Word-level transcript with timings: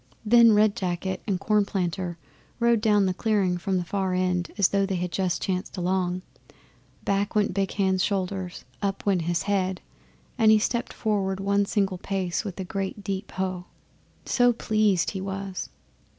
Then 0.25 0.53
Red 0.53 0.75
Jacket 0.75 1.21
and 1.27 1.39
Cornplanter 1.39 2.17
rode 2.59 2.81
down 2.81 3.05
the 3.05 3.13
clearing 3.13 3.59
from 3.59 3.77
the 3.77 3.83
far 3.85 4.15
end 4.15 4.51
as 4.57 4.69
though 4.69 4.83
they 4.83 4.95
had 4.95 5.11
just 5.11 5.43
chanced 5.43 5.77
along. 5.77 6.23
Back 7.05 7.35
went 7.35 7.53
Big 7.53 7.73
Hand's 7.73 8.03
shoulders, 8.03 8.65
up 8.81 9.05
went 9.05 9.21
his 9.21 9.43
head, 9.43 9.79
and 10.39 10.49
he 10.49 10.57
stepped 10.57 10.91
forward 10.91 11.39
one 11.39 11.67
single 11.67 11.99
pace 11.99 12.43
with 12.43 12.59
a 12.59 12.63
great 12.65 13.03
deep 13.03 13.29
Hough! 13.33 13.65
so 14.25 14.51
pleased 14.53 15.11
he 15.11 15.21
was. 15.21 15.69